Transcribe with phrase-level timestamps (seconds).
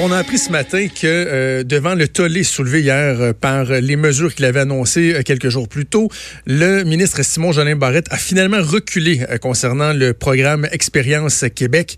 [0.00, 3.96] on a appris ce matin que euh, devant le tollé soulevé hier euh, par les
[3.96, 6.10] mesures qu'il avait annoncées euh, quelques jours plus tôt,
[6.46, 11.96] le ministre Simon Jolin Barrette a finalement reculé concernant le programme Expérience Québec.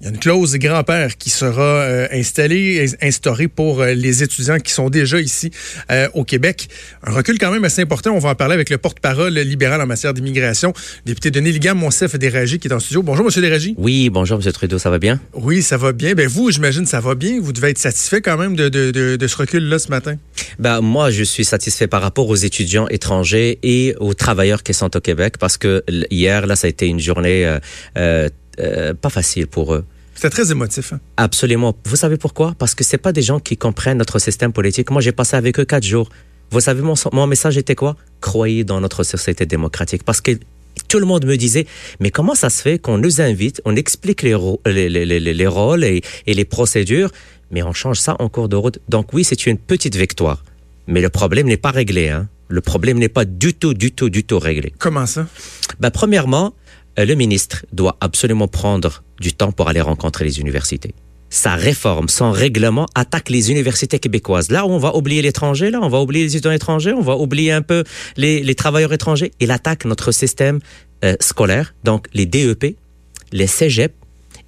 [0.00, 4.58] Il y a une clause grand-père qui sera euh, installée, instaurée pour euh, les étudiants
[4.58, 5.50] qui sont déjà ici
[5.90, 6.68] euh, au Québec.
[7.02, 8.10] Un recul quand même assez important.
[8.10, 10.74] On va en parler avec le porte-parole libéral en matière d'immigration,
[11.06, 13.02] député Denis Ligam, Monsef Déragi, qui est en studio.
[13.02, 13.74] Bonjour, Monsieur Déragi.
[13.78, 15.18] Oui, bonjour, Monsieur Trudeau, ça va bien?
[15.32, 16.12] Oui, ça va bien.
[16.12, 17.40] Ben vous, j'imagine, ça va bien.
[17.40, 20.16] Vous devez être satisfait quand même de, de, de, ce recul-là ce matin.
[20.58, 24.94] Ben, moi, je suis satisfait par rapport aux étudiants étrangers et aux travailleurs qui sont
[24.94, 27.50] au Québec parce que hier, là, ça a été une journée
[28.60, 29.84] euh, pas facile pour eux.
[30.14, 30.92] C'était très émotif.
[30.92, 31.00] Hein?
[31.18, 31.76] Absolument.
[31.84, 32.54] Vous savez pourquoi?
[32.58, 34.90] Parce que c'est pas des gens qui comprennent notre système politique.
[34.90, 36.08] Moi, j'ai passé avec eux quatre jours.
[36.50, 37.96] Vous savez, mon, mon message était quoi?
[38.20, 40.04] Croyez dans notre société démocratique.
[40.04, 40.32] Parce que
[40.88, 41.66] tout le monde me disait,
[42.00, 45.84] mais comment ça se fait qu'on nous invite, on explique les, les, les, les rôles
[45.84, 47.10] et, et, les procédures,
[47.50, 48.78] mais on change ça en cours de route.
[48.88, 50.44] Donc oui, c'est une petite victoire.
[50.86, 52.08] Mais le problème n'est pas réglé.
[52.08, 52.28] Hein?
[52.48, 54.72] Le problème n'est pas du tout, du tout, du tout réglé.
[54.78, 55.26] Comment ça?
[55.80, 56.54] Ben, premièrement,
[57.04, 60.94] le ministre doit absolument prendre du temps pour aller rencontrer les universités.
[61.28, 64.50] Sa réforme, son règlement attaque les universités québécoises.
[64.50, 67.52] Là, on va oublier l'étranger, là, on va oublier les étudiants étrangers, on va oublier
[67.52, 67.82] un peu
[68.16, 69.32] les, travailleurs étrangers.
[69.40, 70.60] Il attaque notre système
[71.04, 72.76] euh, scolaire, donc les DEP,
[73.32, 73.92] les cégep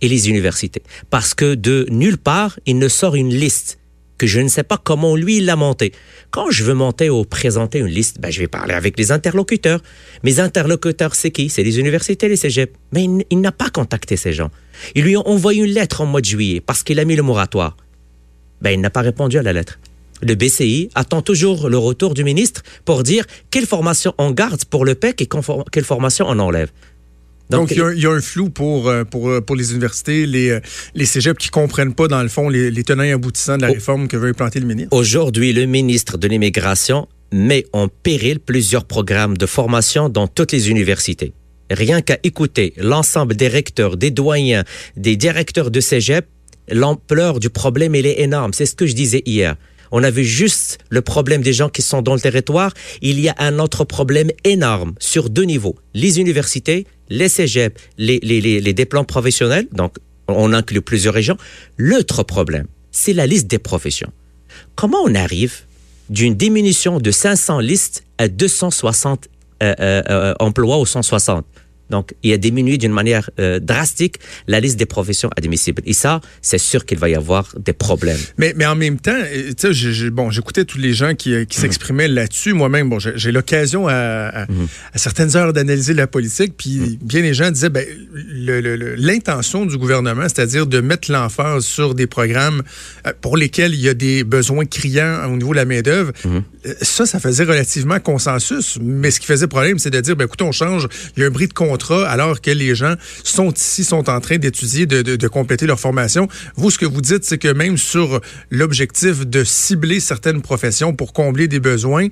[0.00, 0.82] et les universités.
[1.10, 3.78] Parce que de nulle part, il ne sort une liste
[4.18, 5.92] que je ne sais pas comment lui l'a monté.
[6.30, 9.80] Quand je veux monter ou présenter une liste, ben, je vais parler avec les interlocuteurs.
[10.24, 11.48] Mes interlocuteurs, c'est qui?
[11.48, 12.72] C'est les universités, les cégeps.
[12.92, 14.50] Mais il, n'a pas contacté ces gens.
[14.94, 17.22] Ils lui ont envoyé une lettre en mois de juillet parce qu'il a mis le
[17.22, 17.76] moratoire.
[18.60, 19.78] Ben, il n'a pas répondu à la lettre.
[20.20, 24.84] Le BCI attend toujours le retour du ministre pour dire quelle formation on garde pour
[24.84, 25.28] le PEC et
[25.70, 26.70] quelle formation on enlève.
[27.50, 30.60] Donc, il, y a, un flou pour, euh, pour, euh, pour les universités, les, euh,
[30.94, 33.68] les cégeps qui comprennent pas, dans le fond, les, les tenants et aboutissants de la
[33.68, 34.94] réforme que veut implanter le ministre.
[34.94, 40.70] Aujourd'hui, le ministre de l'Immigration met en péril plusieurs programmes de formation dans toutes les
[40.70, 41.32] universités.
[41.70, 44.64] Rien qu'à écouter l'ensemble des recteurs, des doyens,
[44.96, 46.26] des directeurs de cégep,
[46.70, 48.52] l'ampleur du problème, elle est énorme.
[48.52, 49.56] C'est ce que je disais hier.
[49.90, 52.72] On a vu juste le problème des gens qui sont dans le territoire.
[53.00, 55.76] Il y a un autre problème énorme sur deux niveaux.
[55.94, 59.66] Les universités, les cégeps, les, les, diplômes professionnels.
[59.72, 59.96] Donc,
[60.28, 61.36] on inclut plusieurs régions.
[61.76, 64.12] L'autre problème, c'est la liste des professions.
[64.74, 65.62] Comment on arrive
[66.10, 69.28] d'une diminution de 500 listes à 260
[69.62, 71.44] euh, euh, euh, emplois ou 160
[71.90, 74.16] donc, il a diminué d'une manière euh, drastique
[74.46, 75.82] la liste des professions admissibles.
[75.86, 78.18] Et ça, c'est sûr qu'il va y avoir des problèmes.
[78.36, 81.44] Mais, mais en même temps, euh, tu sais, bon, j'écoutais tous les gens qui, euh,
[81.44, 82.52] qui s'exprimaient là-dessus.
[82.52, 84.68] Moi-même, bon, j'ai l'occasion à, mhm.
[84.92, 86.98] à, certaines heures d'analyser la politique, puis mhm.
[87.02, 92.62] bien les gens disaient, ben, l'intention du gouvernement, c'est-à-dire de mettre l'emphase sur des programmes
[93.20, 96.42] pour lesquels il y a des besoins criants au niveau de la main-d'œuvre, mhm.
[96.82, 98.78] Ça, ça faisait relativement consensus.
[98.80, 101.26] Mais ce qui faisait problème, c'est de dire, ben, écoute, on change, il y a
[101.26, 105.28] un bris de compte alors que les gens sont ici, sont en train d'étudier, de,
[105.28, 106.28] compléter leur formation.
[106.56, 108.20] Vous, ce que vous dites, c'est que même sur
[108.50, 112.08] l'objectif de cibler certaines professions pour combler des besoins,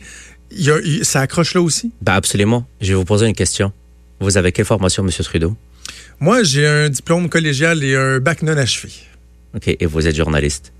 [1.02, 1.92] ça accroche là aussi?
[2.02, 2.66] Ben absolument.
[2.80, 3.72] Je vais vous poser une question.
[4.20, 5.10] Vous avez quelle formation, M.
[5.10, 5.56] Trudeau?
[6.20, 8.92] Moi, j'ai un diplôme collégial et un bac non achevé.
[9.54, 9.68] OK.
[9.68, 10.72] Et vous êtes journaliste?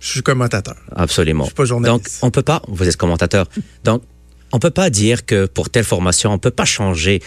[0.00, 0.76] Je suis commentateur.
[0.94, 1.44] Absolument.
[1.44, 2.04] Je suis pas journaliste.
[2.04, 2.62] Donc, on peut pas.
[2.68, 3.46] Vous êtes commentateur.
[3.84, 4.02] Donc,
[4.52, 7.20] on peut pas dire que pour telle formation, on peut pas changer.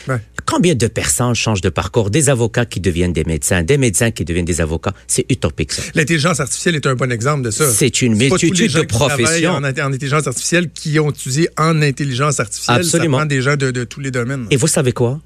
[0.45, 2.09] Combien de personnes changent de parcours?
[2.09, 4.93] Des avocats qui deviennent des médecins, des médecins qui deviennent des avocats.
[5.07, 5.83] C'est utopique, ça.
[5.93, 7.71] L'intelligence artificielle est un bon exemple de ça.
[7.71, 9.51] C'est une multitude de professions.
[9.51, 12.77] En, en, intelligence artificielle qui ont étudié en intelligence artificielle.
[12.77, 13.17] Absolument.
[13.17, 14.47] Ça prend des gens de, de tous les domaines.
[14.49, 15.19] Et vous savez quoi?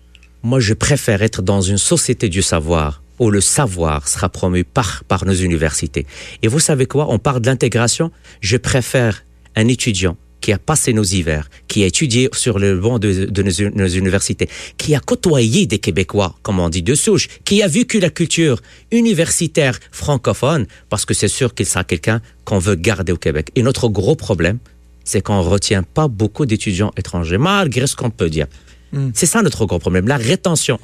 [0.43, 5.03] Moi, je préfère être dans une société du savoir où le savoir sera promu par,
[5.05, 6.05] par nos universités.
[6.41, 7.07] Et vous savez quoi?
[7.09, 8.11] On parle d'intégration.
[8.41, 9.23] Je préfère
[9.55, 13.87] un étudiant qui a passé nos hivers, qui a étudié sur le banc de, nos,
[13.87, 18.11] universités, qui a côtoyé des Québécois, comme on dit, de souche, qui a vécu la
[18.11, 18.61] culture
[18.91, 23.49] universitaire francophone, parce que c'est sûr qu'il sera quelqu'un qu'on veut garder au Québec.
[23.55, 24.59] Et notre gros problème,
[25.03, 28.45] c'est qu'on ne retient pas beaucoup d'étudiants étrangers, malgré ce qu'on peut dire.
[28.91, 29.09] Hmm.
[29.15, 30.79] C'est ça notre gros problème, la rétention.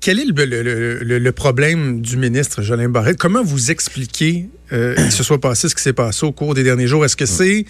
[0.00, 3.18] Quel est le, problème du ministre Jolin Barrette?
[3.18, 6.62] Comment vous expliquez euh, qu'il se soit passé ce qui s'est passé au cours des
[6.62, 7.04] derniers jours?
[7.04, 7.66] Est-ce que c'est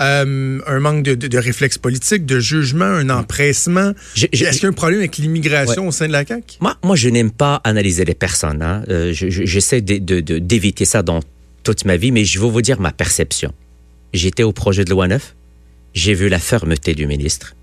[0.00, 3.92] euh, un manque de, de, réflexe politique, de jugement, un empressement?
[4.16, 6.58] Est-ce qu'il y a un problème avec l'immigration au sein de la CAQ?
[6.60, 8.62] Moi, moi je n'aime pas analyser les personnes.
[8.62, 8.82] Hein.
[8.88, 11.20] Euh, j'essaie d'éviter ça dans
[11.62, 13.52] toute ma vie, mais je vais vous dire ma perception.
[14.12, 15.34] J'étais au projet de loi 9,
[15.94, 17.54] j'ai vu la fermeté du ministre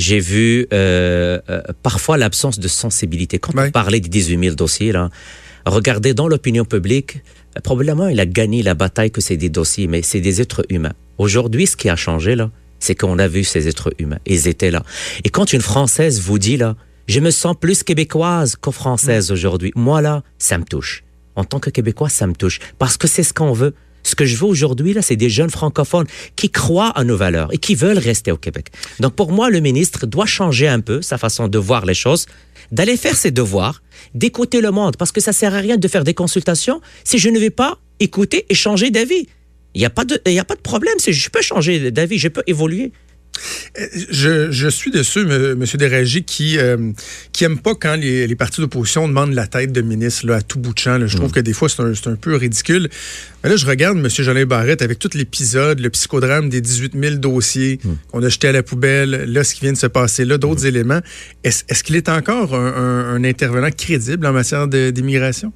[0.00, 3.38] j'ai vu euh, euh, parfois l'absence de sensibilité.
[3.38, 5.10] Quand on parlait des 18 000 dossiers, là,
[5.66, 7.22] regardez dans l'opinion publique,
[7.62, 10.94] probablement il a gagné la bataille que c'est des dossiers, mais c'est des êtres humains.
[11.18, 14.20] Aujourd'hui, ce qui a changé là, c'est qu'on a vu ces êtres humains.
[14.24, 14.82] Ils étaient là.
[15.24, 16.76] Et quand une Française vous dit là,
[17.06, 21.04] je me sens plus québécoise que française aujourd'hui, moi là, ça me touche.
[21.36, 22.58] En tant que Québécois, ça me touche.
[22.78, 23.74] Parce que c'est ce qu'on veut.
[24.02, 26.06] Ce que je veux aujourd'hui, là, c'est des jeunes francophones
[26.36, 28.68] qui croient à nos valeurs et qui veulent rester au Québec.
[28.98, 32.26] Donc, pour moi, le ministre doit changer un peu sa façon de voir les choses,
[32.72, 33.82] d'aller faire ses devoirs,
[34.14, 37.28] d'écouter le monde, parce que ça sert à rien de faire des consultations si je
[37.28, 39.28] ne vais pas écouter et changer d'avis.
[39.74, 40.94] Il n'y a, pas de, a pas de problème.
[41.06, 42.92] Je peux changer d'avis, je peux évoluer.
[43.76, 45.64] Je, je, suis dessus, M.
[45.74, 46.92] Déragi, qui euh,
[47.32, 50.42] qui aime pas quand les, les partis d'opposition demandent la tête de ministre là, à
[50.42, 50.98] tout bout de champ.
[50.98, 51.06] Là.
[51.06, 51.34] Je trouve mm.
[51.34, 52.88] que des fois, c'est un, un, peu ridicule.
[53.44, 54.08] Mais là, je regarde M.
[54.08, 57.90] Jolin Barrette avec tout l'épisode, le psychodrame des 18 000 dossiers mm.
[58.10, 60.64] qu'on a jetés à la poubelle, là, ce qui vient de se passer là, d'autres
[60.64, 60.68] mm.
[60.68, 61.00] éléments.
[61.44, 65.52] Est-ce est qu'il est encore un, un, un, intervenant crédible en matière d'immigration?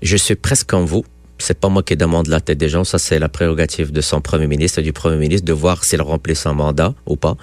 [0.00, 1.04] Je suis presque comme vous
[1.38, 4.20] c'est pas moi qui demande la tête des gens, ça c'est la prérogative de son
[4.20, 7.36] premier ministre et du premier ministre de voir s'il remplit son mandat ou pas.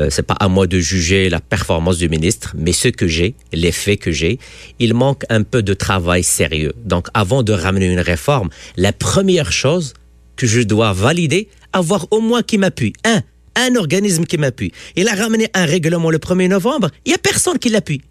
[0.00, 3.34] Euh, c'est pas à moi de juger la performance du ministre, mais ce que j'ai,
[3.52, 4.38] les faits que j'ai,
[4.78, 6.72] il manque un peu de travail sérieux.
[6.84, 9.94] Donc avant de ramener une réforme, la première chose
[10.36, 12.92] que je dois valider, avoir au moins qui m'appuie.
[13.04, 13.22] Un,
[13.56, 14.72] un organisme qui m'appuie.
[14.96, 18.02] Il a ramené un règlement le 1er novembre, il y a personne qui l'appuie.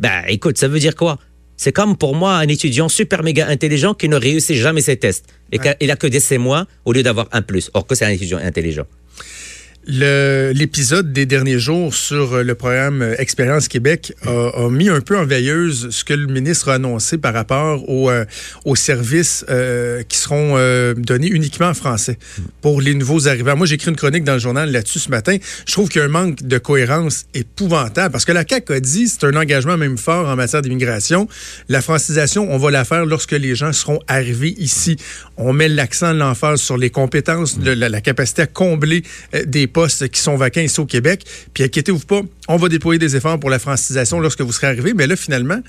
[0.00, 1.18] Ben écoute, ça veut dire quoi?
[1.62, 5.26] C'est comme pour moi un étudiant super méga intelligent qui ne réussit jamais ses tests
[5.52, 6.38] et qu'il a que des C-
[6.84, 7.70] au lieu d'avoir un plus.
[7.74, 8.86] Or que c'est un étudiant intelligent.
[9.84, 15.18] L'épisode des derniers jours sur euh, le programme euh, Expérience Québec a, mis un peu
[15.18, 18.24] en veilleuse ce que le ministre a annoncé par rapport euh,
[18.64, 19.44] aux services
[20.08, 20.56] qui seront
[20.96, 22.18] donnés uniquement en français
[22.60, 23.56] pour les nouveaux arrivants.
[23.56, 25.36] Moi, j'ai écrit une chronique dans le journal là-dessus ce matin.
[25.66, 28.80] Je trouve qu'il y a un manque de cohérence épouvantable parce que la CAQ a
[28.80, 31.28] dit c'est un engagement même fort en matière d'immigration.
[31.68, 34.96] La francisation, on va la faire lorsque les gens seront arrivés ici.
[35.36, 39.02] On met l'accent, l'emphase sur les compétences, la, la capacité à combler
[39.46, 41.24] des postes qui sont vacants ici au Québec.
[41.54, 44.92] Puis inquiétez-vous pas, on va déployer des efforts pour la francisation lorsque vous serez arrivé.
[44.94, 45.60] Mais là, finalement,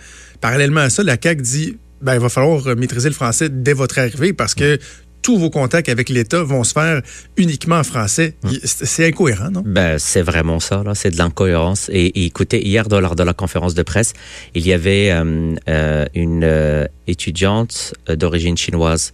[0.42, 3.98] parallèlement à ça, la CAQ dit ben, il va falloir maîtriser le français dès votre
[3.98, 4.78] arrivée parce que
[5.24, 7.02] tous vos contacts avec l'État vont se faire
[7.38, 8.36] uniquement en français.
[8.44, 8.52] Hum.
[8.64, 9.64] C'est incohérent, non?
[9.66, 10.94] Ben, c'est vraiment ça, là.
[10.94, 11.90] C'est de l'incohérence.
[11.92, 14.14] Et, écoutez, hier, lors de la conférence de presse,
[14.54, 19.14] il y avait euh, euh, une euh, étudiante d'origine chinoise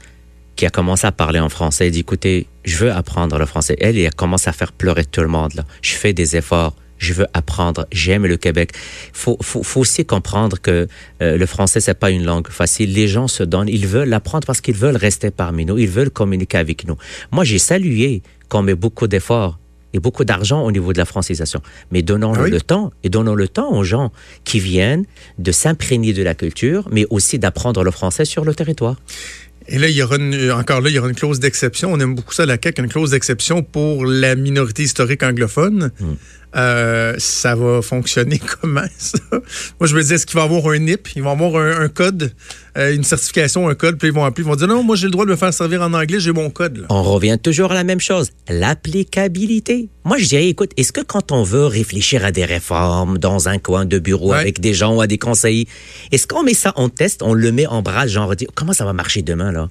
[0.56, 3.76] qui a commencé à parler en français et dit, écoutez, je veux apprendre le français.
[3.80, 5.54] Elle, elle a commencé à faire pleurer tout le monde.
[5.56, 5.66] Là.
[5.82, 6.76] Je fais des efforts.
[7.00, 7.88] Je veux apprendre.
[7.92, 8.74] J'aime le Québec.
[9.14, 10.88] Faut, faut, faut aussi comprendre que
[11.22, 12.94] euh, le français c'est pas une langue facile.
[12.94, 13.70] Les gens se donnent.
[13.70, 15.78] Ils veulent l'apprendre parce qu'ils veulent rester parmi nous.
[15.78, 16.98] Ils veulent communiquer avec nous.
[17.32, 19.58] Moi, j'ai salué qu'on met beaucoup d'efforts
[19.94, 21.62] et beaucoup d'argent au niveau de la francisation.
[21.92, 24.12] Mais donnons ah le temps et donnons le temps aux gens
[24.44, 25.06] qui viennent
[25.40, 28.98] de s'imprégner de la culture, mais aussi d'apprendre le français sur le territoire.
[29.72, 30.18] Et là, il y aura
[30.58, 31.94] encore là, il y aura une clause d'exception.
[31.94, 35.92] On aime beaucoup ça, la CAQ, une clause d'exception pour la minorité historique anglophone.
[36.00, 36.14] Hmm.
[36.56, 39.20] Euh, ça va fonctionner comment, ça?
[39.80, 41.10] Moi, je me dis, est-ce qu'il va y avoir un NIP?
[41.16, 42.34] Ils vont avoir un, code,
[42.78, 45.06] euh, une certification, un code, puis ils vont appeler, ils vont dire, non, moi, j'ai
[45.06, 46.86] le droit de me faire servir en anglais, j'ai mon code.
[46.90, 49.90] On revient toujours à la même chose, l'applicabilité.
[50.06, 53.60] Moi, je dirais, écoute, est-ce que quand on veut réfléchir à des réformes dans un
[53.60, 55.68] coin de bureau avec des gens ou à des conseillers,
[56.12, 58.94] est-ce qu'on met ça en test, on le met en bras, genre, comment ça va
[58.94, 59.70] marcher demain, là?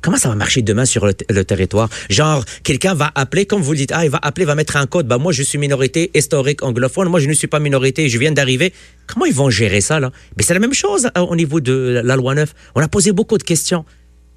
[0.00, 1.88] Comment ça va marcher demain sur le, territoire?
[2.08, 4.86] Genre, quelqu'un va appeler, comme vous le dites, ah, il va appeler, va mettre un
[4.86, 5.06] code.
[5.06, 7.08] Bah, moi, je suis minorité historique anglophone.
[7.08, 8.72] Moi, je ne suis pas minorité, je viens d'arriver.
[9.06, 10.12] Comment ils vont gérer ça, là?
[10.36, 12.54] Mais c'est la même chose euh, au niveau de la loi 9.
[12.74, 13.84] On a posé beaucoup de questions.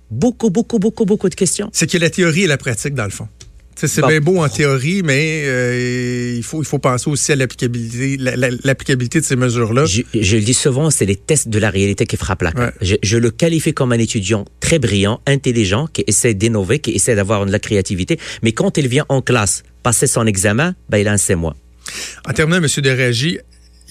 [0.09, 1.69] Beaucoup, beaucoup, beaucoup, beaucoup de questions.
[1.73, 3.27] C'est que la théorie et la pratique, dans le fond.
[3.75, 8.17] C'est bien beau en théorie, mais euh, il, faut, il faut penser aussi à l'applicabilité
[8.63, 9.85] l'applicabilité de ces mesures-là.
[9.85, 10.03] Je,
[10.35, 12.51] le dis souvent, c'est les tests de la réalité qui frappent la
[12.81, 17.15] je, je, le qualifie comme un étudiant très brillant, intelligent, qui essaie d'innover, qui essaie
[17.15, 21.07] d'avoir de la créativité, mais quand il vient en classe passer son examen, ben, il
[21.07, 21.35] a un C-.
[21.35, 22.67] En terminant, M.
[22.83, 23.39] Derégie,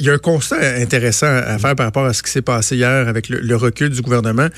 [0.00, 2.76] il y a un constat intéressant à faire par rapport à ce qui s'est passé
[2.76, 4.49] hier avec le, recul du gouvernement,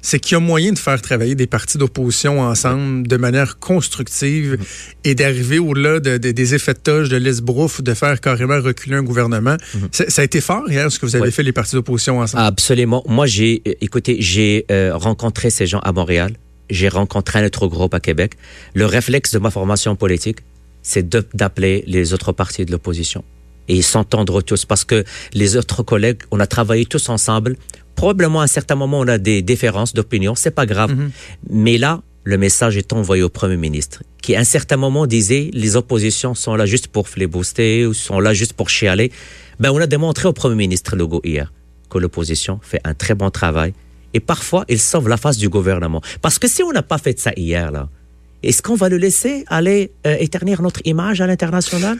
[0.00, 4.54] c'est qu'il y a moyen de faire travailler des partis d'opposition ensemble de manière constructive
[4.54, 4.94] mm-hmm.
[5.04, 9.56] et d'arriver au-delà des effets de toge, de l'esbrouf, de faire carrément reculer un gouvernement.
[9.56, 10.08] Mm-hmm.
[10.10, 12.44] Ça a été fort hier, ce que vous avez fait, les partis d'opposition ensemble.
[12.44, 13.02] Absolument.
[13.08, 16.34] Moi, j'ai, euh, écoutez, j'ai euh, rencontré ces gens à Montréal.
[16.70, 18.34] J'ai rencontré un autre groupe à Québec.
[18.74, 20.38] Le réflexe de ma formation politique,
[20.82, 23.24] c'est d'appeler les autres partis de l'opposition
[23.68, 27.56] et s'entendre tous parce que les autres collègues, on a travaillé tous ensemble.
[27.94, 30.94] Probablement à un certain moment, on a des différences d'opinion, c'est pas grave.
[30.94, 31.10] Mhm.
[31.50, 35.50] Mais là, le message est envoyé au Premier ministre, qui à un certain moment disait
[35.52, 39.10] les oppositions sont là juste pour flibuster ou sont là juste pour chialer.
[39.58, 41.52] Ben, on a démontré au Premier ministre Legault hier
[41.90, 43.74] que l'opposition fait un très bon travail
[44.14, 46.02] Et parfois, il sauve la face du gouvernement.
[46.20, 47.88] Parce que si on n'a pas fait ça hier, là,
[48.42, 51.98] est-ce qu'on va le laisser aller euh, éternir notre image à l'international?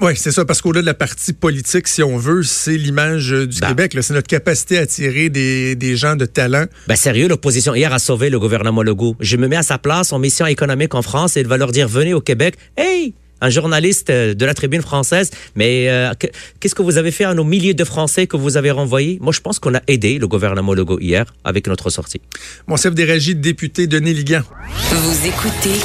[0.00, 3.46] Oui, c'est ça, parce qu'au-delà de la partie politique, si on veut, c'est l'image euh,
[3.46, 3.68] du Bah.
[3.68, 3.96] Québec.
[4.00, 6.66] C'est notre capacité à attirer des, des gens de talent.
[6.88, 9.16] Ben sérieux, l'opposition hier a sauvé le gouvernement Legault.
[9.20, 11.72] Je me mets à sa place en mission économique en France et il va leur
[11.72, 12.56] dire venez au Québec.
[12.76, 16.28] Hey, un journaliste euh, de la tribune française, mais euh, que-
[16.60, 19.18] qu'est-ce que vous avez fait à nos milliers de Français que vous avez renvoyés?
[19.20, 22.20] Moi, je pense qu'on a aidé le gouvernement Legault hier avec notre sortie.
[22.68, 24.42] Mon chef des régies, député Denis Ligan.
[24.90, 25.78] Vous écoutez